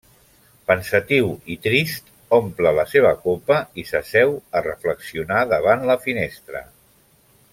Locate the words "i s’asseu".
3.83-4.33